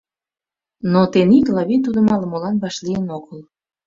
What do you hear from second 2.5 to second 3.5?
вашлийын огыл.